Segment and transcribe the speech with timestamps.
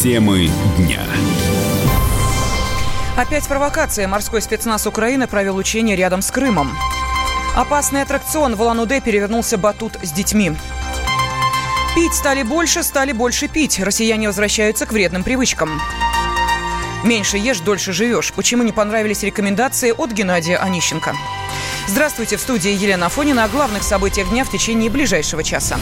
[0.00, 1.02] Темы дня.
[3.18, 4.08] Опять провокация.
[4.08, 6.74] Морской спецназ Украины провел учение рядом с Крымом.
[7.54, 10.52] Опасный аттракцион в Улан-Удэ перевернулся батут с детьми.
[11.94, 13.78] Пить стали больше, стали больше пить.
[13.78, 15.78] Россияне возвращаются к вредным привычкам.
[17.04, 18.32] Меньше ешь, дольше живешь.
[18.32, 21.14] Почему не понравились рекомендации от Геннадия Онищенко?
[21.88, 25.78] Здравствуйте, в студии Елена Афонина о главных событиях дня в течение ближайшего часа.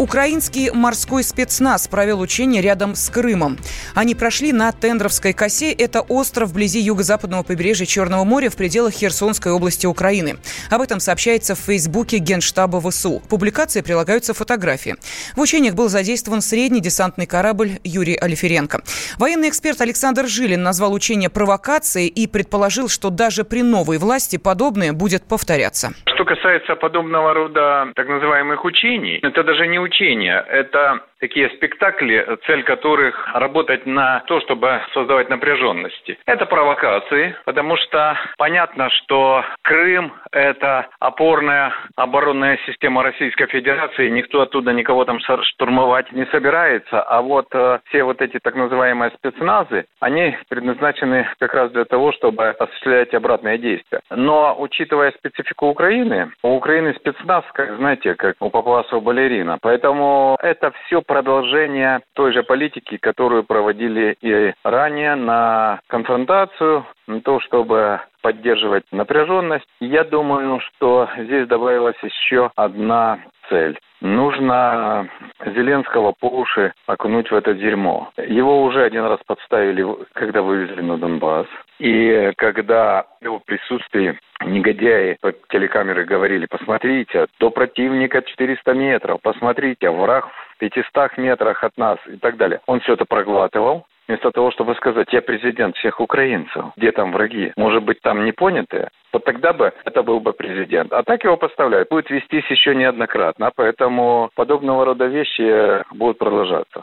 [0.00, 3.58] Украинский морской спецназ провел учения рядом с Крымом.
[3.94, 5.72] Они прошли на Тендровской косе.
[5.72, 10.38] Это остров вблизи юго-западного побережья Черного моря в пределах Херсонской области Украины.
[10.70, 13.18] Об этом сообщается в Фейсбуке Генштаба ВСУ.
[13.18, 14.96] К публикации прилагаются фотографии.
[15.36, 18.80] В учениях был задействован средний десантный корабль Юрий Алиференко.
[19.18, 24.94] Военный эксперт Александр Жилин назвал учение провокацией и предположил, что даже при новой власти подобное
[24.94, 25.92] будет повторяться.
[26.06, 32.62] Что касается подобного рода так называемых учений, это даже не учения, это такие спектакли, цель
[32.64, 36.18] которых работать на то, чтобы создавать напряженности.
[36.26, 44.72] Это провокации, потому что понятно, что Крым– это опорная оборонная система Российской Федерации, никто оттуда
[44.72, 50.36] никого там штурмовать не собирается, а вот э, все вот эти так называемые спецназы, они
[50.48, 54.00] предназначены как раз для того, чтобы осуществлять обратные действия.
[54.10, 60.72] Но учитывая специфику Украины, у Украины спецназ, как знаете, как у папуасов балерина, поэтому это
[60.86, 68.84] все продолжение той же политики, которую проводили и ранее на конфронтацию, на то, чтобы поддерживать
[68.92, 69.66] напряженность.
[69.80, 73.18] Я думаю, что здесь добавилась еще одна
[73.50, 73.78] цель.
[74.00, 75.10] Нужно
[75.44, 78.10] Зеленского по уши окунуть в это дерьмо.
[78.16, 79.84] Его уже один раз подставили,
[80.14, 81.46] когда вывезли на Донбасс.
[81.78, 89.90] И когда в его присутствии негодяи по телекамеры говорили, посмотрите, до противника 400 метров, посмотрите,
[89.90, 92.60] враг в 500 метрах от нас и так далее.
[92.66, 97.52] Он все это проглатывал, вместо того, чтобы сказать, я президент всех украинцев, где там враги,
[97.56, 100.92] может быть, там не понятые, вот тогда бы это был бы президент.
[100.92, 101.88] А так его поставляют.
[101.88, 106.82] Будет вестись еще неоднократно, поэтому подобного рода вещи будут продолжаться.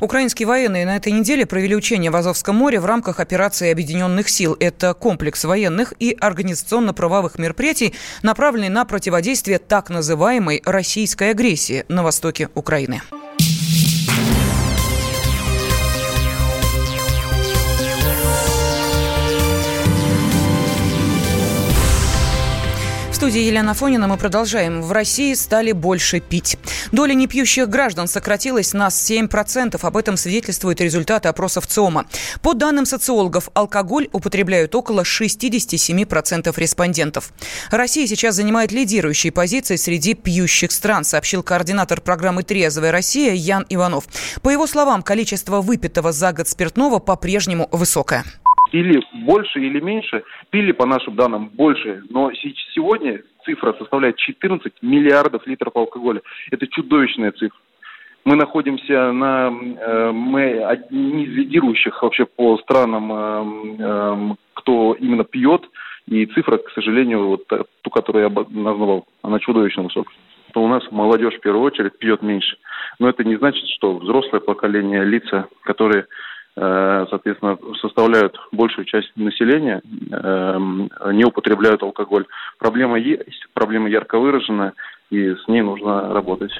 [0.00, 4.56] Украинские военные на этой неделе провели учения в Азовском море в рамках операции Объединенных сил.
[4.60, 12.48] Это комплекс военных и организационно-правовых мероприятий, направленный на противодействие так называемой российской агрессии на востоке
[12.54, 13.00] Украины.
[23.18, 24.80] Студии Елена Фонина мы продолжаем.
[24.80, 26.56] В России стали больше пить.
[26.92, 29.76] Доля непьющих граждан сократилась на 7%.
[29.82, 32.06] Об этом свидетельствуют результаты опросов ЦИОМа.
[32.42, 37.32] По данным социологов, алкоголь употребляют около 67% респондентов.
[37.72, 44.04] Россия сейчас занимает лидирующие позиции среди пьющих стран, сообщил координатор программы «Трезвая Россия» Ян Иванов.
[44.42, 48.24] По его словам, количество выпитого за год спиртного по-прежнему высокое
[48.72, 52.02] или больше, или меньше, пили, по нашим данным, больше.
[52.10, 52.30] Но
[52.74, 56.22] сегодня цифра составляет 14 миллиардов литров алкоголя.
[56.50, 57.58] Это чудовищная цифра.
[58.24, 65.24] Мы находимся на, э, мы одни из лидирующих вообще по странам, э, э, кто именно
[65.24, 65.62] пьет,
[66.06, 70.14] и цифра, к сожалению, вот ту, которую я назвал, она чудовищно высокая.
[70.52, 72.56] То у нас молодежь в первую очередь пьет меньше.
[72.98, 76.06] Но это не значит, что взрослое поколение, лица, которые
[76.58, 79.80] соответственно, составляют большую часть населения,
[80.10, 82.26] эм, не употребляют алкоголь.
[82.58, 84.72] Проблема есть, проблема ярко выражена,
[85.10, 86.52] и с ней нужно работать.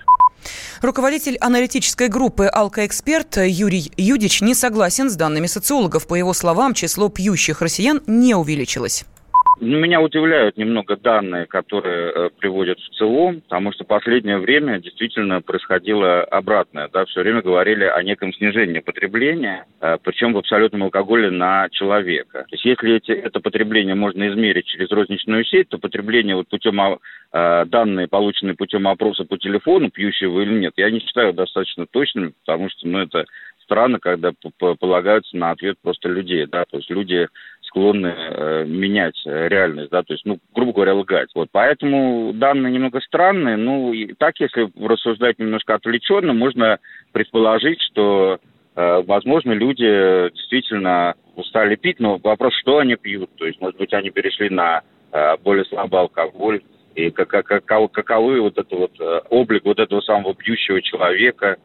[0.82, 6.06] Руководитель аналитической группы «Алкоэксперт» Юрий Юдич не согласен с данными социологов.
[6.06, 9.04] По его словам, число пьющих россиян не увеличилось.
[9.60, 16.22] Меня удивляют немного данные, которые э, приводят в ЦИОМ, потому что последнее время действительно происходило
[16.22, 16.88] обратное.
[16.92, 22.44] Да, все время говорили о неком снижении потребления, э, причем в абсолютном алкоголе на человека.
[22.48, 26.80] То есть если эти, это потребление можно измерить через розничную сеть, то потребление вот путем
[26.80, 32.32] э, данные, полученные путем опроса по телефону, пьющего или нет, я не считаю достаточно точными,
[32.44, 33.24] потому что ну, это
[33.68, 36.46] странно, когда полагаются на ответ просто людей.
[36.46, 36.64] Да?
[36.64, 37.28] То есть люди
[37.68, 41.28] склонны э, менять реальность, да, то есть, ну, грубо говоря, лгать.
[41.34, 46.78] Вот, поэтому данные немного странные, ну, и так, если рассуждать немножко отвлеченно, можно
[47.12, 48.38] предположить, что,
[48.74, 53.92] э, возможно, люди действительно устали пить, но вопрос, что они пьют, то есть, может быть,
[53.92, 54.82] они перешли на
[55.12, 56.62] э, более слабый алкоголь,
[56.94, 61.56] и как, как, каковы, вот это вот э, облик вот этого самого пьющего человека.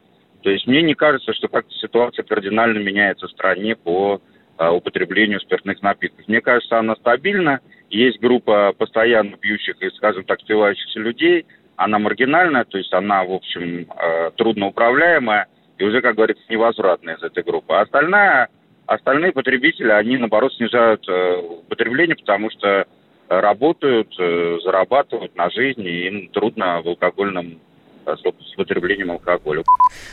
[0.42, 4.20] То есть мне не кажется, что как-то ситуация кардинально меняется в стране по
[4.58, 6.26] употреблению спиртных напитков.
[6.28, 7.60] Мне кажется, она стабильна.
[7.90, 11.46] Есть группа постоянно пьющих и, скажем так, спивающихся людей.
[11.76, 15.48] Она маргинальная, то есть она, в общем, э, трудноуправляемая.
[15.76, 17.74] и уже, как говорится, невозвратно из этой группы.
[17.74, 18.48] А остальная,
[18.86, 22.86] остальные потребители, они, наоборот, снижают э, потребление, потому что
[23.28, 27.58] работают, э, зарабатывают на жизнь, и им трудно в алкогольном
[28.06, 29.62] с потреблением алкоголя.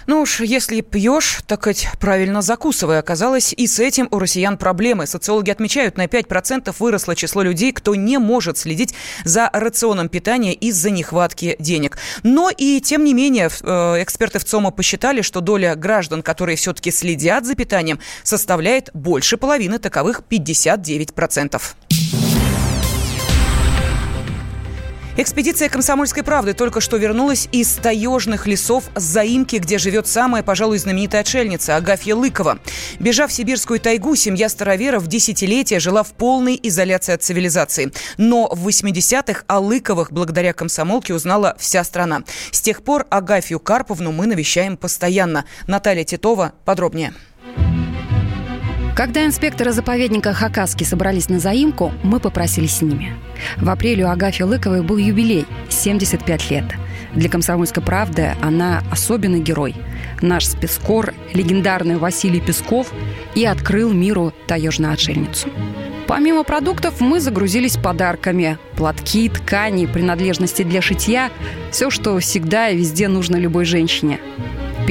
[0.08, 3.00] Ну уж, если пьешь, так хоть правильно закусывай.
[3.00, 5.08] Оказалось, и с этим у россиян проблемы.
[5.08, 10.90] Социологи отмечают, на 5% выросло число людей, кто не может следить за рационом питания из-за
[10.90, 11.98] нехватки денег.
[12.24, 16.92] Но и тем не менее, э, эксперты в ЦОМа посчитали, что доля граждан, которые все-таки
[16.92, 21.76] следят за питанием, составляет больше половины таковых 59%.
[25.18, 31.22] Экспедиция «Комсомольской правды» только что вернулась из таежных лесов заимки, где живет самая, пожалуй, знаменитая
[31.22, 32.60] отшельница Агафья Лыкова.
[32.98, 37.92] Бежав в сибирскую тайгу, семья староверов десятилетия жила в полной изоляции от цивилизации.
[38.18, 42.24] Но в 80-х о Лыковых благодаря комсомолке узнала вся страна.
[42.52, 45.44] С тех пор Агафью Карповну мы навещаем постоянно.
[45.68, 47.14] Наталья Титова подробнее.
[48.96, 53.14] Когда инспекторы заповедника Хакаски собрались на заимку, мы попросили с ними.
[53.58, 56.66] В апреле у Агафьи Лыковой был юбилей– 75 лет.
[57.16, 59.76] Для «Комсомольской правды» она особенный герой.
[60.22, 62.92] Наш спецкор, легендарный Василий Песков,
[63.34, 65.48] и открыл миру таежную отшельницу.
[66.08, 68.58] Помимо продуктов мы загрузились подарками.
[68.76, 71.32] Платки, ткани, принадлежности для шитья–
[71.72, 74.20] все, что всегда и везде нужно любой женщине.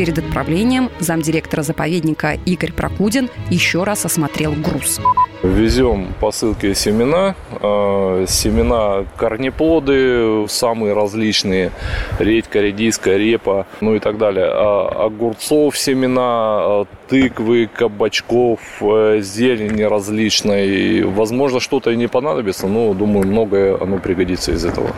[0.01, 4.99] Перед отправлением замдиректора заповедника Игорь Прокудин еще раз осмотрел груз.
[5.43, 11.71] Везем посылки семена, э, семена корнеплоды самые различные,
[12.19, 14.47] редька, редиска, репа, ну и так далее.
[14.49, 21.03] А, огурцов семена, э, тыквы, кабачков, э, зелени различной.
[21.03, 24.95] Возможно, что-то и не понадобится, но думаю, многое оно пригодится из этого.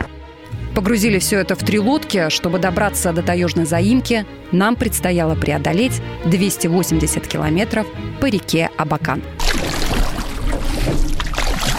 [0.75, 2.29] Погрузили все это в три лодки.
[2.29, 7.85] Чтобы добраться до таежной заимки, нам предстояло преодолеть 280 километров
[8.19, 9.21] по реке Абакан.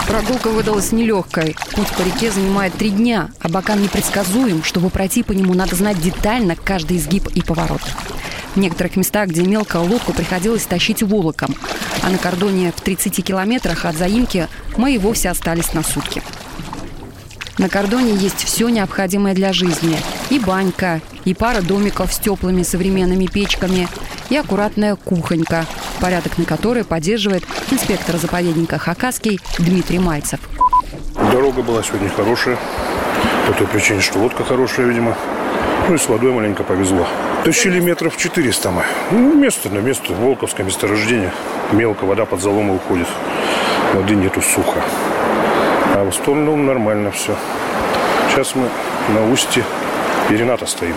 [0.07, 1.55] Прогулка выдалась нелегкой.
[1.75, 3.31] Путь по реке занимает три дня.
[3.41, 4.63] Абакан непредсказуем.
[4.63, 7.81] Чтобы пройти по нему, надо знать детально каждый изгиб и поворот.
[8.53, 11.53] В некоторых местах, где мелко, лодку приходилось тащить волоком.
[12.01, 16.21] А на кордоне в 30 километрах от заимки мы и вовсе остались на сутки.
[17.57, 19.97] На кордоне есть все необходимое для жизни.
[20.29, 23.87] И банька, и пара домиков с теплыми современными печками,
[24.29, 25.65] и аккуратная кухонька,
[26.01, 30.39] порядок на которой поддерживает инспектор заповедника Хакасский Дмитрий Мальцев.
[31.31, 32.57] Дорога была сегодня хорошая,
[33.47, 35.15] по той причине, что лодка хорошая, видимо.
[35.87, 37.07] Ну и с водой маленько повезло.
[37.45, 38.83] Тащили метров 400 мы.
[39.11, 41.31] Ну, место на место, Волковское месторождение.
[41.71, 43.07] Мелко, вода под заломы уходит.
[43.93, 44.83] Воды нету сухо.
[45.95, 47.37] А в остальном нормально все.
[48.29, 48.67] Сейчас мы
[49.13, 49.63] на устье
[50.27, 50.95] Перената стоим.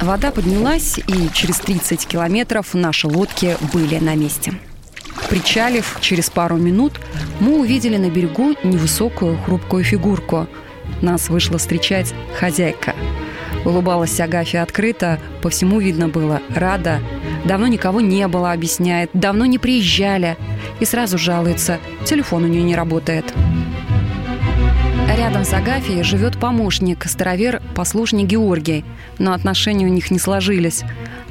[0.00, 4.54] Вода поднялась, и через 30 километров наши лодки были на месте.
[5.28, 6.94] Причалив через пару минут,
[7.40, 10.46] мы увидели на берегу невысокую хрупкую фигурку.
[11.02, 12.94] Нас вышла встречать хозяйка.
[13.66, 17.00] Улыбалась Агафья открыто, по всему видно было, рада.
[17.44, 20.38] Давно никого не было, объясняет, давно не приезжали.
[20.80, 23.34] И сразу жалуется, телефон у нее не работает.
[25.24, 28.84] Рядом с Агафией живет помощник, старовер, послушник Георгий,
[29.18, 30.82] но отношения у них не сложились.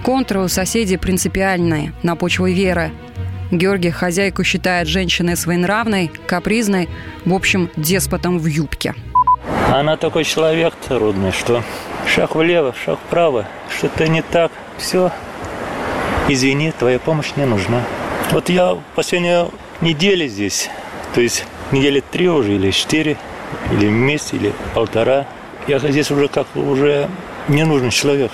[0.02, 2.90] Контры у соседей принципиальные, на почве веры.
[3.52, 6.90] Георгий хозяйку считает женщиной своенравной, капризной,
[7.24, 8.96] в общем, деспотом в юбке.
[9.72, 11.64] Она такой человек трудный, что
[12.08, 14.52] шаг влево, шаг вправо, что-то не так.
[14.80, 15.12] Все,
[16.28, 17.84] извини, твоя помощь не нужна.
[18.32, 19.52] Вот я последнюю
[19.82, 20.72] неделю здесь,
[21.14, 23.18] то есть недели три уже или четыре,
[23.74, 25.26] или месяц, или полтора.
[25.68, 27.10] Я здесь уже как уже
[27.48, 28.32] не нужен человек.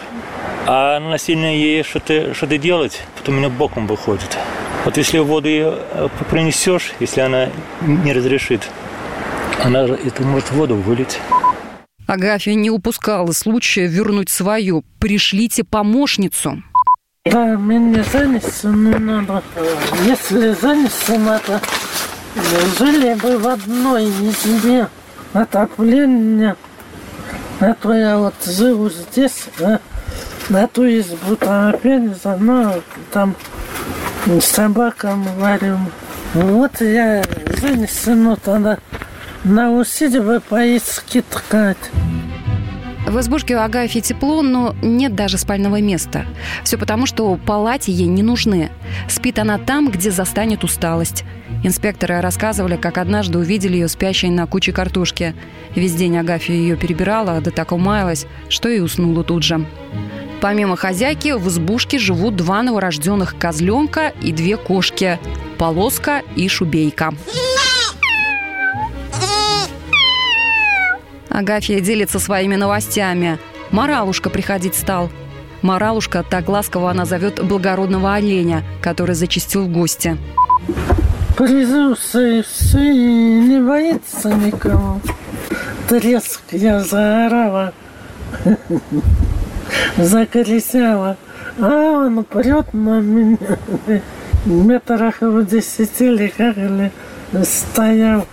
[0.65, 4.37] А насильно ей что-то что делать, потом меня боком выходит.
[4.85, 7.49] Вот если воду ее э, принесешь, если она
[7.81, 8.69] не разрешит,
[9.63, 11.19] она это может воду вылить.
[12.07, 14.83] Агафья не упускала случая вернуть свою.
[14.99, 16.63] Пришлите помощницу.
[17.25, 19.43] Да, мне занести не надо.
[20.05, 21.61] Если занести надо,
[22.79, 24.87] жили бы в одной избе
[25.33, 26.55] отопление.
[27.59, 29.79] А то я вот живу здесь, а
[30.99, 32.37] избу там опять за
[33.11, 33.35] там
[34.25, 35.91] с собакам варим.
[36.33, 37.23] Вот я
[37.61, 38.77] занесено тогда
[39.43, 41.77] на усилие бы поиски ткать.
[43.09, 46.27] В избушке у Агафьи тепло, но нет даже спального места.
[46.63, 48.69] Все потому, что палате ей не нужны.
[49.07, 51.23] Спит она там, где застанет усталость.
[51.63, 55.33] Инспекторы рассказывали, как однажды увидели ее спящей на куче картошки.
[55.73, 59.65] Весь день Агафья ее перебирала, да так умаялась, что и уснула тут же.
[60.39, 65.17] Помимо хозяйки, в избушке живут два новорожденных козленка и две кошки–
[65.57, 67.15] Полоска и Шубейка.
[71.29, 73.39] Агафья делится своими новостями.
[73.71, 75.09] Моралушка приходить стал.
[75.61, 80.17] Моралушка, так ласково она зовет благородного оленя, который зачастил в гости.
[81.37, 84.99] Призился и все, и не боится никого.
[85.87, 87.73] Треск я заорала,
[89.97, 91.17] закричала,
[91.59, 93.37] а он прет на меня
[94.45, 96.91] метрах в десяти или как ли
[97.43, 98.25] стоял.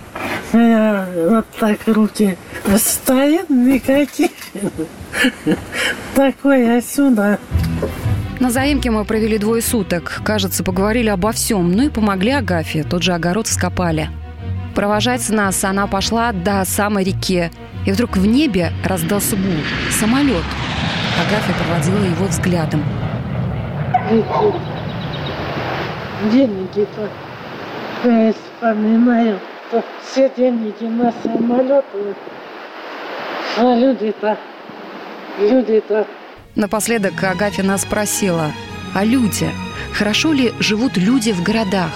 [0.56, 2.36] Я вот так руки
[2.76, 4.30] стоит никаких.
[6.14, 7.38] Такой отсюда.
[8.40, 10.22] На заимке мы провели двое суток.
[10.24, 11.72] Кажется, поговорили обо всем.
[11.72, 12.84] Ну и помогли Агафье.
[12.84, 14.08] Тот же огород скопали.
[14.74, 17.50] Провожать нас она пошла до самой реки.
[17.84, 19.60] И вдруг в небе раздался гул.
[19.90, 20.44] Самолет.
[21.20, 22.82] Агафья проводила его взглядом.
[26.32, 27.10] Деньги-то
[28.04, 29.38] я вспоминаю,
[29.70, 32.14] то все деньги на самолеты,
[33.56, 34.38] а люди-то,
[35.38, 36.06] люди-то
[36.56, 38.50] Напоследок Агафья нас спросила,
[38.94, 39.50] а люди?
[39.92, 41.90] Хорошо ли живут люди в городах?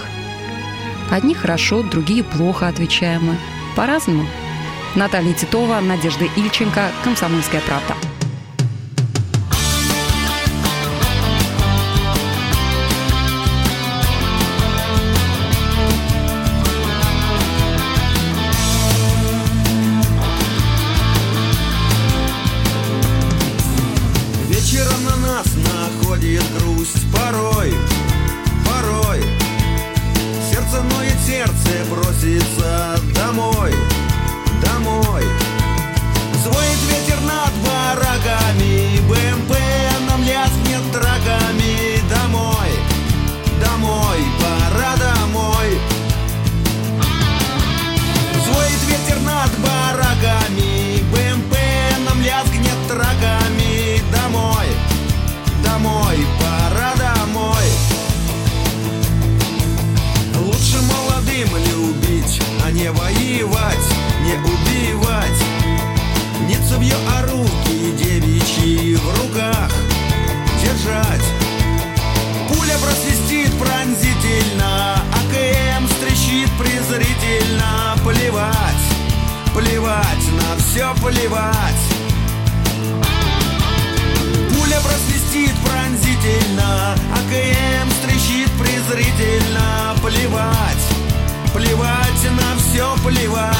[1.10, 3.36] Одни хорошо, другие плохо, отвечаем мы.
[3.74, 4.26] По-разному.
[4.94, 8.09] Наталья Титова, Надежда Ильченко, «Комсомольская правда».
[62.92, 63.88] Воевать,
[64.22, 65.42] не убивать.
[66.48, 69.70] Не цевье, а руки девичьи в руках
[70.62, 71.24] держать.
[72.48, 77.96] Пуля просвистит пронзительно, АКМ стрещит презрительно.
[78.04, 78.84] Плевать,
[79.54, 81.82] плевать, на все плевать.
[84.54, 89.94] Пуля просвистит пронзительно, АКМ стрещит презрительно.
[90.02, 90.84] Плевать,
[91.54, 92.49] плевать, на
[92.80, 93.54] все плевать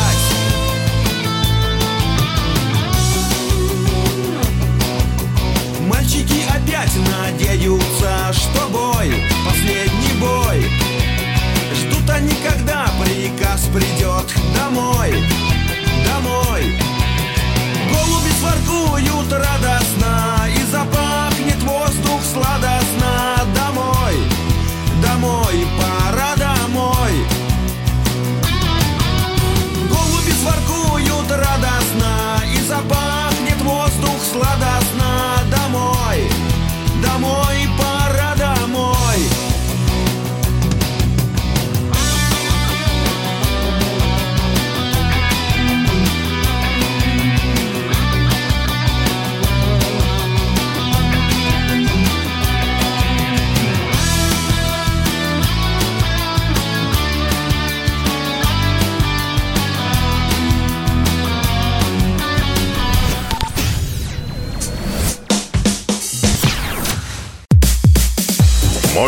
[5.81, 9.13] Мальчики опять надеются, что бой,
[9.45, 10.65] последний бой.
[11.75, 15.13] Ждут они, когда приказ придет домой,
[16.07, 16.79] домой.
[17.93, 20.00] Голуби своркуют радостно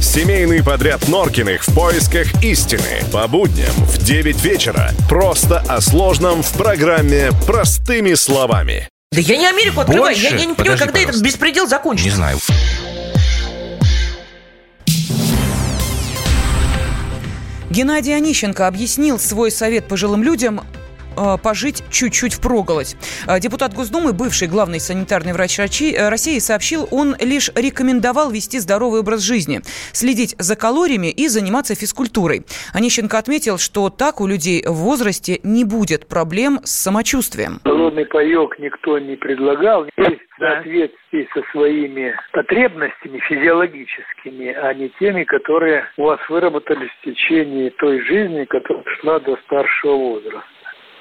[0.00, 3.02] Семейный подряд Норкиных в поисках истины.
[3.12, 4.90] По будням в 9 вечера.
[5.08, 8.88] Просто о сложном в программе «Простыми словами».
[9.12, 10.14] Да я не Америку открываю.
[10.16, 10.36] Я, Больше?
[10.42, 11.24] я не понимаю, Подожди, когда этот пожалуйста.
[11.24, 12.08] беспредел закончится.
[12.10, 12.38] Не знаю.
[17.70, 20.62] Геннадий Онищенко объяснил свой совет пожилым людям
[21.42, 22.96] пожить чуть-чуть в проголодь.
[23.26, 29.00] Э, депутат Госдумы, бывший главный санитарный врач э, России, сообщил, он лишь рекомендовал вести здоровый
[29.00, 29.60] образ жизни,
[29.92, 32.42] следить за калориями и заниматься физкультурой.
[32.74, 37.60] Онищенко отметил, что так у людей в возрасте не будет проблем с самочувствием.
[37.64, 39.86] Холодный паек никто не предлагал.
[39.96, 47.04] Есть в соответствии со своими потребностями физиологическими, а не теми, которые у вас выработались в
[47.04, 50.55] течение той жизни, которая шла до старшего возраста.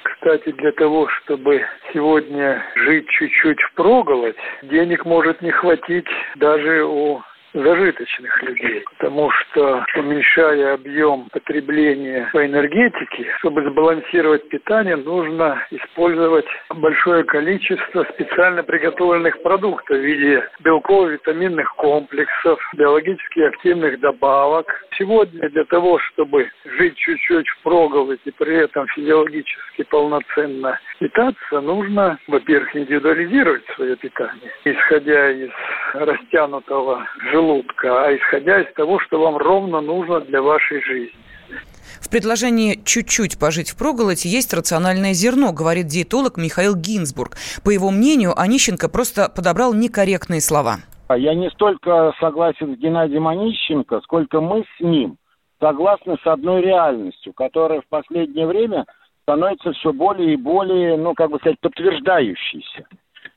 [0.06, 7.24] Кстати, для того, чтобы сегодня жить чуть-чуть в проголодь, денег может не хватить даже у
[7.56, 17.24] зажиточных людей, потому что уменьшая объем потребления по энергетике, чтобы сбалансировать питание, нужно использовать большое
[17.24, 24.68] количество специально приготовленных продуктов в виде белково-витаминных комплексов, биологически активных добавок.
[24.98, 32.18] Сегодня для того, чтобы жить чуть-чуть в проголодь и при этом физиологически полноценно питаться, нужно,
[32.28, 35.50] во-первых, индивидуализировать свое питание, исходя из
[35.94, 41.20] растянутого желудка желудка, а исходя из того, что вам ровно нужно для вашей жизни.
[42.00, 47.34] В предложении чуть-чуть пожить в проголодь есть рациональное зерно, говорит диетолог Михаил Гинзбург.
[47.64, 50.78] По его мнению, Онищенко просто подобрал некорректные слова.
[51.10, 55.18] Я не столько согласен с Геннадием Онищенко, сколько мы с ним
[55.60, 58.86] согласны с одной реальностью, которая в последнее время
[59.24, 62.86] становится все более и более, ну, как бы сказать, подтверждающейся,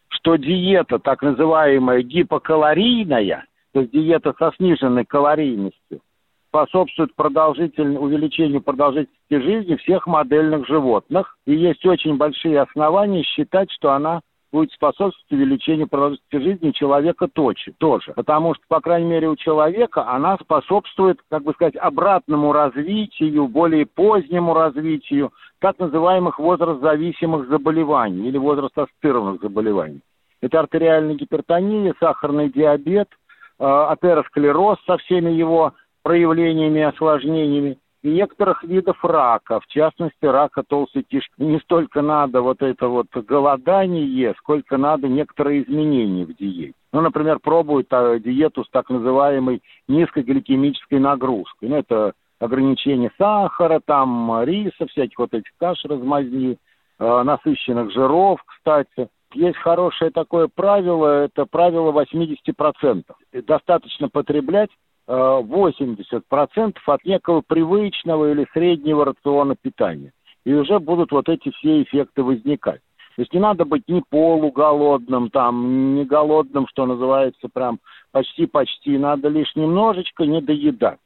[0.09, 3.45] что диета, так называемая гипокалорийная,
[3.79, 6.01] то диета со сниженной калорийностью,
[6.49, 11.37] способствует продолжительному увеличению продолжительности жизни всех модельных животных.
[11.47, 14.21] И есть очень большие основания считать, что она
[14.51, 18.15] будет способствовать увеличению продолжительности жизни человека тоже, тоже.
[18.17, 23.85] Потому что, по крайней мере, у человека она способствует, как бы сказать, обратному развитию, более
[23.85, 30.01] позднему развитию так называемых возрастзависимых заболеваний или возрастассоциированных заболеваний.
[30.41, 33.09] Это артериальная гипертония, сахарный диабет–
[33.59, 41.33] атеросклероз со всеми его проявлениями осложнениями, и некоторых видов рака, в частности, рака толстой кишки.
[41.39, 46.75] Не столько надо вот это вот голодание, сколько надо некоторые изменения в диете.
[46.93, 51.69] Ну, например, пробуют а, диету с так называемой низкогликемической нагрузкой.
[51.69, 56.57] Ну, это ограничение сахара, там, риса, всяких вот этих каш размазни,
[57.01, 59.09] э, насыщенных жиров, кстати.
[59.35, 63.03] Есть хорошее такое правило, это правило 80%.
[63.47, 64.71] Достаточно потреблять
[65.07, 70.13] 80% э, от некого привычного или среднего рациона питания.
[70.45, 72.81] И уже будут вот эти все эффекты возникать.
[73.17, 77.81] То есть не надо быть ни полуголодным, там, не голодным, что называется, прям
[78.13, 78.97] почти-почти.
[78.97, 81.01] Надо лишь немножечко не доедать.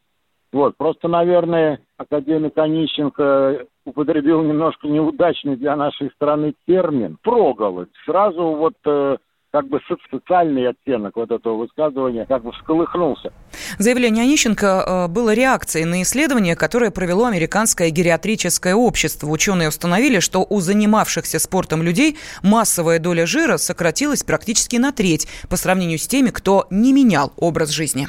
[0.52, 7.88] Вот, просто, наверное, академик Онищенко употребил немножко неудачный для нашей страны термин «проголодь».
[8.04, 9.16] Сразу вот э,
[9.52, 13.32] как бы социальный оттенок вот этого высказывания как бы всколыхнулся.
[13.78, 19.28] Заявление Онищенко э, было реакцией на исследование, которое провело Американское гериатрическое общество.
[19.28, 25.56] Ученые установили, что у занимавшихся спортом людей массовая доля жира сократилась практически на треть по
[25.56, 28.08] сравнению с теми, кто не менял образ жизни.